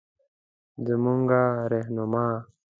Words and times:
زمونره 0.85 1.41
رهنما 1.71 2.27